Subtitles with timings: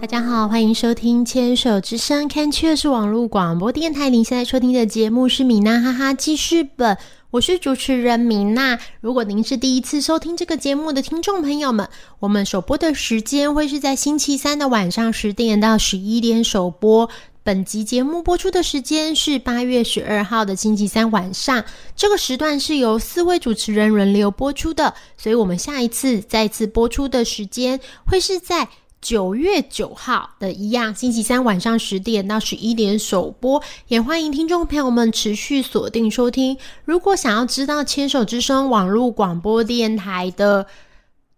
[0.00, 4.10] 大家好，欢迎收听《牵手之声》看确实网络广播电台。
[4.10, 6.96] 您现在收听的节目是米娜哈哈记事本，
[7.34, 8.78] 我是主持人米娜。
[9.00, 11.88] 如果您是第一次收听这个节目的听众朋友们，
[12.20, 17.10] 我们首播的时间会是在星期三的晚上十点到十一点首播。
[17.42, 21.64] 本集节目播出的时间是八月十二号的星期三晚上，
[21.96, 28.68] 这个时段是由四位主持人轮流播出的，所以我们下一次再次播出的时间会是在。
[29.04, 36.56] 九月九号的一样，星期三晚上十点到十一点首播，也欢迎听众朋友们持续锁定收听。
[36.86, 40.66] 如果想要知道牵手之声网络广播电台的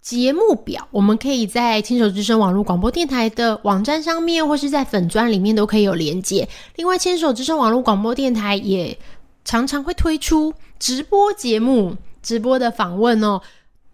[0.00, 6.48] 节目表，我们可以在牵手之声网络广播电台的网站上面，或是在粉砖里面都可以有连接。
[6.76, 8.96] 另外，牵手之声网络广播电台也
[9.44, 13.40] 常常会推出直播节目、直播的访问哦。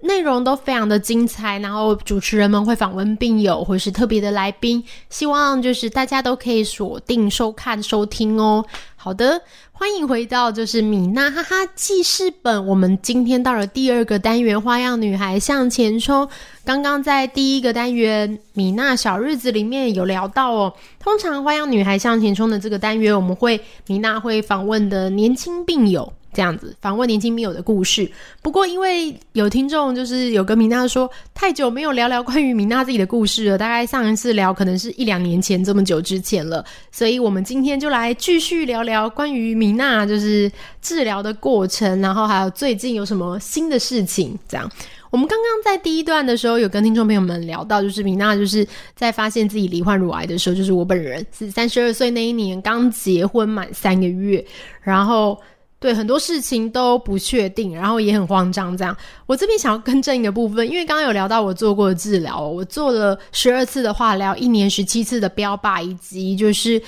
[0.02, 8.64] 内容都非常的精彩，然后主持人们会访问病友或是特别的来宾，希望就是大家都可以锁定收看收听哦。
[8.96, 9.40] 好的，
[9.72, 16.28] 欢迎回到就是米娜哈哈记事本，我们今天到了第二个单元花样女孩向前冲。
[16.64, 26.12] 刚刚在第一个单元米娜小日子里面有聊到哦，通常花样女孩向前冲的这个单元，我们会米娜会访问的年轻病友。
[26.32, 28.10] 这样子访问年轻病友的故事。
[28.42, 44.38] 不过，因为有听众就是有跟米娜说，太久没有聊聊关于米娜自己的故事了，大概上一次聊可能是一两年前这么久之前了，所以我们今天就来继续聊聊关于米娜就是治疗的过程，然后还有最近有什么新的事情。
[44.48, 44.70] 这样，
[45.10, 48.66] 我们刚刚在第一段的时候有跟听众朋友们聊到，就是米娜就是
[48.96, 54.44] 在发现自己罹患乳癌的时候，就是我本人是三十二岁那一年刚结婚满三个月，
[54.82, 55.38] 然后。
[55.82, 58.76] 对很多事情都不确定，然后也很慌张。
[58.76, 66.80] 这样，我这边想要更正一个部分，因为刚刚有聊到我做过的治疗，我做了十二次的化疗，一年十七次的标靶，以及就是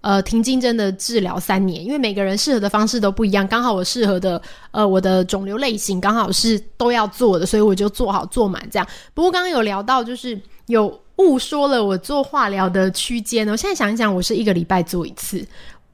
[0.00, 1.84] 呃停经针的治疗三年。
[1.84, 8.88] 因为每个人适合的方式都不一样，刚好我适合的呃我的肿瘤类型刚好是都要做的，所以我就做好做满这样。
[9.14, 13.52] 不过刚刚有聊到，就是有误说了我做化疗的区间呢。
[13.52, 15.46] 我现在想一想，我是一个礼拜做一次。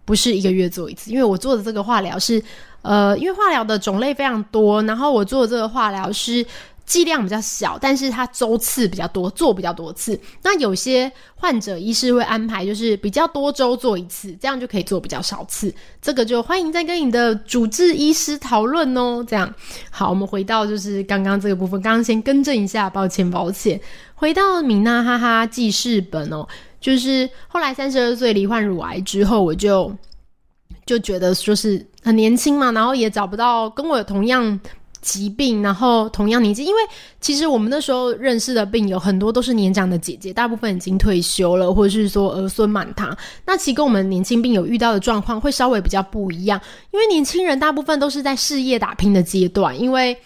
[0.07, 2.43] 不是一个月做一次，因为我做的这个化疗是，
[2.81, 6.47] 呃，因为化疗的种类非常多，然后我做的这个化疗是
[6.85, 10.17] 剂量比较小，但是它周次比较多，做比较多次。
[10.45, 15.75] 那有些患者医师会安排，就是比较多周做一次，这样就可以做比较少次。
[16.01, 19.27] 这个就欢迎再跟你的主治医师讨论哦。
[19.27, 19.53] 这样
[19.91, 23.81] 好，我们回到就是刚刚这个部分，刚刚先更正一下，抱歉抱歉。
[24.15, 26.47] 回到米娜哈哈记事本哦。
[26.87, 29.93] 就是后来三十二岁罹患乳癌之后，我就
[30.87, 34.61] 就觉得说是很年轻嘛，然后也找不到跟我同样
[35.01, 36.81] 疾病，然后同样年纪，因为
[37.21, 43.19] 其实我们那时候认识的病友很多都是年长的姐姐，大部分已经退休了，或者是说儿孙满堂。
[43.45, 46.61] 那其实跟我们年轻病友遇到的状况会稍微比较不一样，
[46.93, 50.17] 因为年轻人大部分都是在事业打拼的阶段，因为。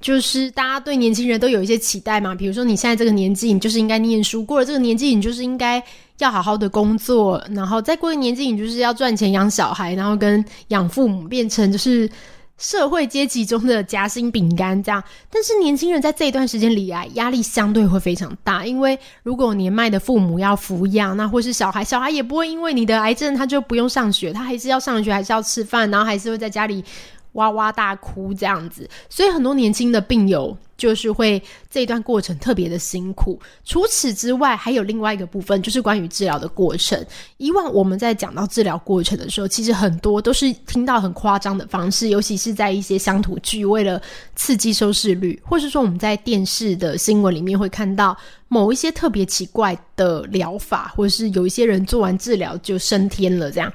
[0.00, 5.82] 就是大家对年轻人都有一些期待嘛，比如说你现在这个年纪，你就是应该念书；过了这个年纪，你就是应该
[6.20, 12.08] 要好好的工作，然后再过个年纪，你就是要赚钱养小孩，然后跟养父母，变成就是
[12.56, 15.04] 社会阶级中的夹心饼干这样。
[15.30, 26.82] 但是年轻人在这一段时间里啊，压力相对会非常大，因为如果年迈的父母要抚养，那或是小孩，小孩也不会因为你的癌症他就不用上学，他还是要上学，还是要吃饭，然后还是会在家里。
[27.32, 33.38] 哇哇大哭这样子，所以很多年轻的病友就是会这一段过程特别的辛苦。
[33.64, 37.04] 除此之外，还有另外一个部分，就是关于治疗的过程。
[37.36, 44.00] 以往我们在讲到治疗过程的时候，其实很多都是听到很夸张的方式，尤其是在一些乡土剧，为了
[44.34, 48.16] 刺激收视率，或是说我们在电视的新闻里面会看到
[48.48, 53.72] 某一些特别奇怪的疗法，或是有一些人做完治疗就升天了这样。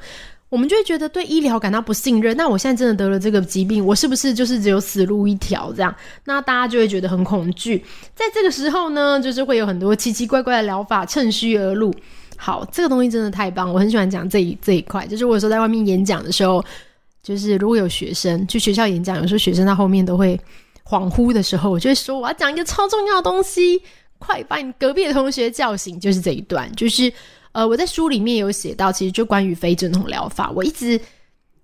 [0.56, 2.38] 我们就会觉得对医疗感到不信任。
[2.38, 5.70] 那我现在真的得了这个疾病，我是不是就是只有死路一条？
[5.74, 5.94] 这样，
[6.24, 7.84] 那大家就会觉得很恐惧。
[8.16, 11.94] 在这个时候呢，就是会有很多奇奇怪怪的疗法趁虚而入。
[12.38, 15.06] 好，这个东西真的太棒，我很喜欢讲这一这一块。
[15.06, 16.64] 就是我有时候在外面演讲的时候，
[17.22, 20.40] 就是如果有学生去学校演讲，有时候学生到后面都会
[20.86, 23.82] 恍惚的时候，我就会说我要讲一个超重要的东西，
[24.20, 26.00] 快把你隔壁的同学叫醒。
[26.00, 27.12] 就是这一段，就是。
[27.56, 31.00] 呃，我在书里面有写到，其实就关于非正统疗法，我一直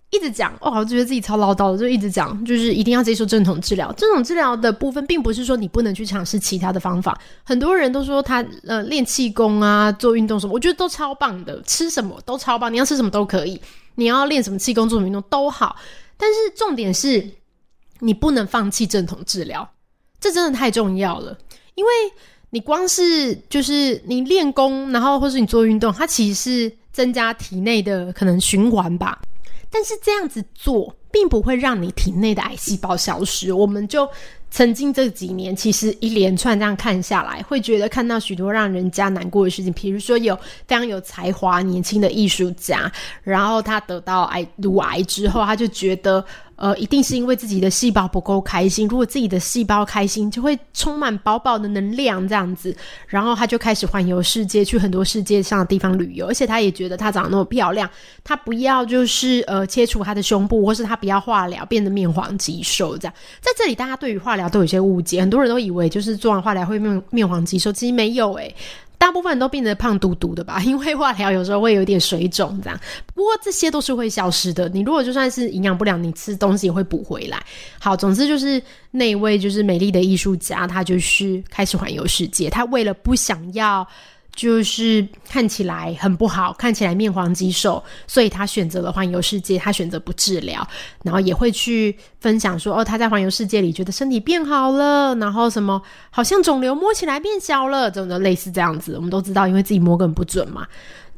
[0.10, 3.92] 一直讲哦，我觉得自己超唠叨的，就一直讲，就是一定要接受正统治疗。
[3.98, 7.20] 正统治疗的部分，并不是说你不能去尝试其他的方法。
[7.44, 13.62] 很多人都说他呃练气功啊，做运动什么，我觉得都超棒的，吃什么都超棒，你要吃什么都可以，
[13.96, 15.76] 你要练什么气功做什么运动都好。
[16.16, 17.30] 但是重点是，
[18.00, 19.70] 你不能放弃正统治疗，
[20.22, 21.38] 这真的太重要了。
[21.76, 21.92] 因为
[22.52, 29.20] 你光是就是你练功，然后或是你做运动，它其实是增加体内的可能循环吧。
[29.70, 33.52] 但是这样子做，并不会让你体内的癌细胞消失。
[33.54, 34.08] 我们就
[34.50, 39.72] 曾经这几年，其实一连串这样看下来，会觉得看到许多让人家难过的事情。
[39.74, 40.36] 比如说，有
[40.68, 42.92] 非常有才华年轻的艺术家，
[43.24, 46.24] 然后他得到癌乳癌之后，他就觉得。
[46.58, 48.88] 呃，一定是因为自己的细胞不够开心。
[48.88, 52.76] 如果自己的细胞开心，就会充满饱饱的能量，这样子。
[53.08, 56.28] 然后他就开始环游世界，去很多世界上的地方旅游。
[56.28, 57.90] 而且他也觉得他长得那么漂亮，
[58.24, 63.14] 他不要就是呃切除他的胸部，或是他不要化疗变得面黄肌瘦这样。
[63.42, 68.56] 在这里，大家对于化疗都有些误解，很多人都以为就是做完化疗会面面黄肌瘦，其实没有诶。
[68.98, 72.80] 大部分人都变得胖嘟嘟的吧， 因为化疗有时候会有点水肿这样。
[73.16, 74.70] 不过这些都是会消失的。
[74.70, 77.44] 你如果就算是营养不良，你吃东西也会补回来。
[77.80, 78.62] 好，总之就是
[78.92, 82.48] 那一位就是美丽的艺术家，他就是开始环游世界。
[82.48, 83.88] 他为了不想要。
[84.34, 90.66] 就是看起来很不好，看起来面黄肌瘦，所以他选择了环游世界，他选择不治疗，
[91.04, 100.66] 然后也会去分享说，哦，他在环游世界里觉得身体变好了，然后什么好像肿瘤摸起来变小了，这种类似这样子，我们都知道，因为自己摸根本不准嘛。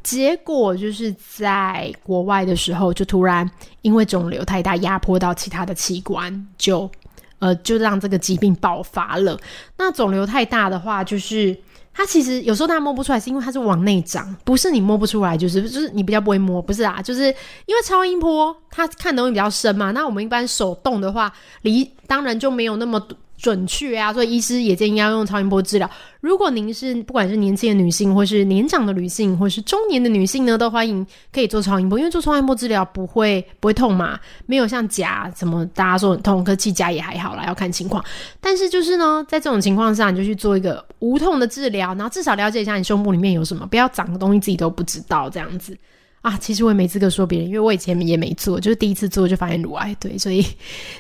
[0.02, 3.50] 结果就是在国外的时候，就突然
[3.84, 6.90] 因为肿瘤太大，压迫到其他的器官，就
[7.38, 9.40] 呃就让这个疾病爆发了。
[9.78, 11.56] 那肿瘤太大的话，就是。
[11.94, 17.26] 它其实有时候大家摸不出来，是因为它是往内长，不是你摸不出来，就是就是你比较不会摸，不是啊，就是
[17.66, 19.92] 因为超音波它看东西比较深嘛。
[19.92, 21.32] 那我们一般手动的话，
[21.62, 23.02] 离当然就没有那么。
[23.44, 25.92] 准确啊，所以医师也建议要用超音波治疗。
[26.22, 38.02] 如果您是不管是年轻的女性，或是年长的女性，或是中年的女性呢，都欢迎可以做超音波，因为做超音波治疗不会不会痛嘛，没有像夹什么大家说很痛，可气夹也还好啦，要看情况。
[38.40, 45.78] 但是就是呢，在这种情况下，你就去做一个无痛的治疗，然后至少了解一下你胸部里面有什么，不要长个东西自己都不知道这样子。
[46.24, 50.42] 啊，其实我也没资格说别人，因为我以前也没做，就是第一次做就发现乳癌，对，所以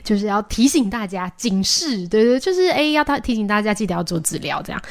[0.03, 4.81] 就是要提醒大家警示，对对，就是哎，要他提醒大家记得要做治疗，这样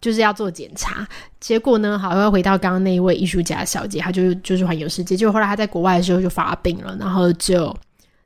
[0.00, 1.06] 就是要做检查。
[1.38, 7.66] 结果呢，好，又回到刚刚那一位艺术家小姐，她就就是环游世界，就后来她在国外的时候就发病了，然后就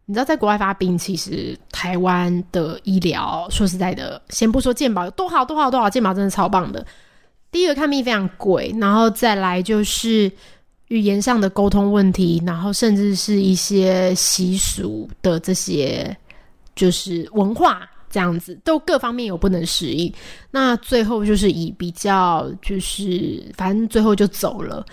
[0.07, 6.87] 你知道，在国外发病，其实台湾的医疗说实在的，先不说健保有多好多好多好，健保真的超棒的。
[7.51, 10.31] 第一个看病非常贵，然后再来就是。
[10.89, 16.17] 语言上的沟通问题，然后甚至是一些习俗的这些，
[16.75, 20.11] 就是文化这样子，都各方面有不能适应。
[20.51, 24.85] 那最后就是以比较，就是反正最后就走了。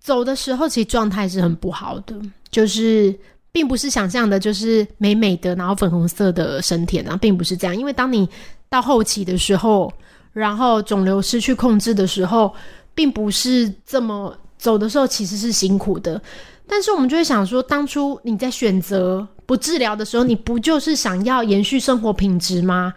[0.00, 2.18] 走的时候其实状态是很不好的，
[2.50, 3.14] 就是
[3.52, 7.76] 并不是想象的，就是美美的，然后粉红色的身体然后，并不是这样。
[7.76, 8.26] 因为当你
[8.70, 9.92] 到后期的时候，
[10.32, 12.54] 然后肿瘤失去控制的时候，
[12.94, 14.34] 并不是这么。
[14.58, 16.20] 走的时候其实是辛苦的，
[16.66, 22.94] 但是我们就会想说，当初你在选择不治疗的时候，你不就是想要延续生活品质吗？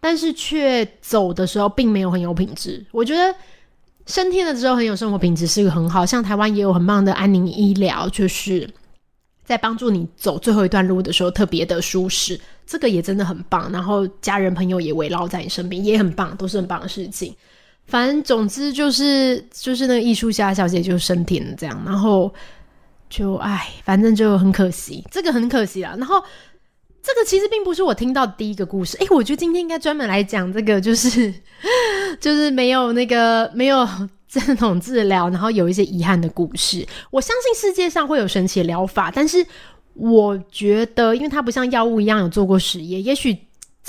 [0.00, 2.82] 但是却走的时候并没有很有品质。
[2.90, 3.34] 我觉得
[4.06, 8.66] 升天的时候很有生活品质是一个很好，像台湾也有很棒的安宁医疗，就是
[9.44, 13.70] 在帮助你走最后一段路的时候特别的舒适，这个也真的很棒。
[13.70, 17.36] 然后家人朋友也围绕在你身边，也很棒，都是很棒的事情。
[17.90, 22.32] 反正总之就是就是那个艺术家小姐就升天了这样，然后
[23.10, 25.94] 就唉，反正就很可惜，这个很可惜啊。
[25.98, 26.22] 然后
[27.02, 31.34] 这个其实并不是我听到第一个故事，哎，我觉得今天应该专门来讲这个，就是
[32.20, 33.86] 就是没有那个没有
[34.28, 36.86] 这种治疗，然后有一些遗憾的故事。
[37.10, 39.44] 我相信世界上会有神奇的疗法，但是
[39.94, 43.36] 我觉得，因为它不像药物一样有做过实验，也许。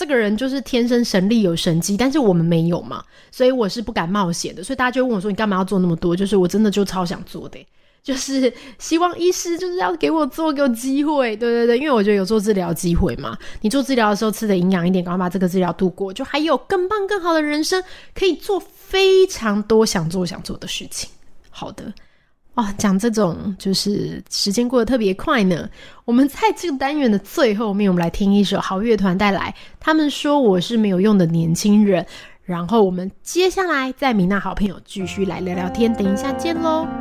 [0.01, 4.63] 这个人就是天生神力有神机，但是我们没有嘛，所以我是不敢冒险的。
[4.63, 7.63] 所以大家就问我说：“你干嘛要做那么多？”就是我真的就超想做的，
[8.01, 11.35] 就是希望医师就是要给我做个机会。
[11.35, 17.83] 对对对，因为我觉得有做治疗机会嘛，你做治疗的时候吃的营养一点，赶快把这个治疗度过，就还有更棒更好的人生，
[18.15, 21.11] 可以做非常多想做想做的事情。
[21.51, 21.93] 好的。
[22.55, 25.69] 哦，讲这种就是时间过得特别快呢。
[26.05, 29.55] 我们在这个单元的最后面，我们来听一首好乐团带来。
[29.79, 32.05] 他们说我是没有用的年轻人。
[32.43, 35.93] 然后我们接下来在米娜好朋友继续来聊聊天。
[35.93, 37.00] 等一下见喽。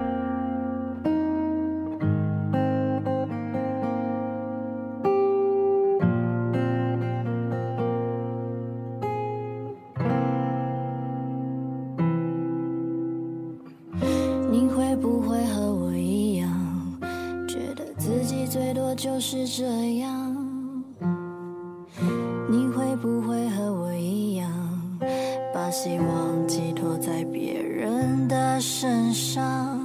[28.60, 29.80] 身上，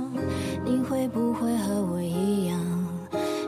[0.66, 2.60] 你会不会和我一样，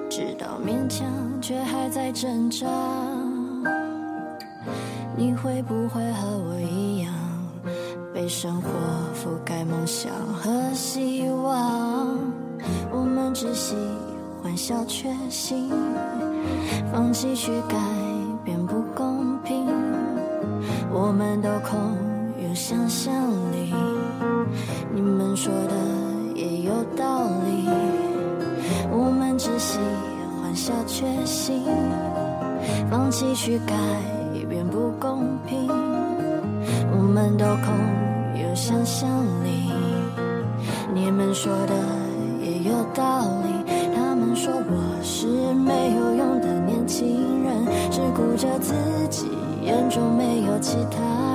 [0.10, 1.05] 直到勉强
[1.41, 2.65] 却还在挣扎？
[5.17, 7.13] 你会不会和我一样，
[8.13, 8.69] 被生活
[9.13, 12.17] 覆盖梦想和希望？
[12.91, 13.75] 我们只喜
[14.41, 15.69] 欢小确幸，
[16.93, 17.75] 放弃去改
[18.46, 19.65] 变不公平。
[20.93, 21.77] 我们都空
[22.48, 23.13] 有想象
[23.51, 23.74] 力。
[24.94, 25.75] 你们说的
[26.36, 27.68] 也有道理。
[28.92, 29.80] 我们只喜
[30.42, 31.63] 欢小确幸
[32.89, 33.74] 放弃去改
[34.50, 35.68] 变不公平。
[36.92, 39.10] 我们都空有想象
[39.44, 39.72] 力。
[40.94, 41.74] 你们说的
[42.42, 43.58] 也有道理。
[43.96, 48.74] 他们说我是没有用的年轻人只顾着自
[49.10, 49.27] 己
[49.62, 51.26] 眼中没有其他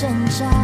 [0.00, 0.59] 挣扎。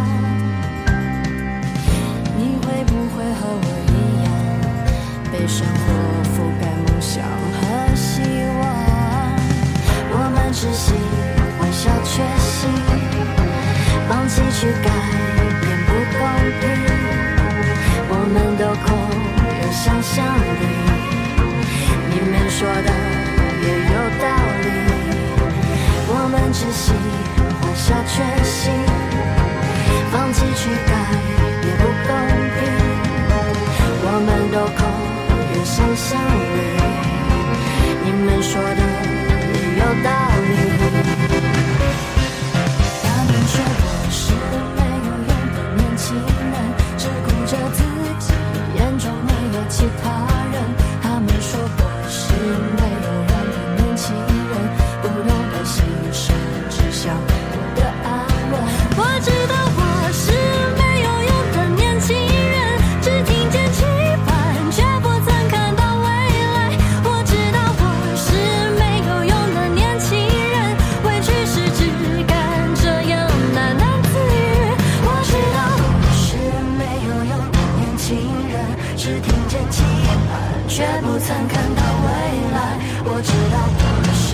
[78.07, 78.55] 情人
[78.97, 82.09] 只听见期盼却不曾看到未
[82.55, 82.79] 来。
[83.05, 84.29] 我知道我们是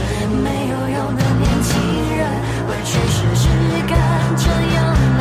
[0.45, 1.71] 没有用的年轻
[2.19, 2.21] 人
[2.69, 3.49] 委屈时只
[3.89, 3.97] 敢
[4.37, 5.12] 这样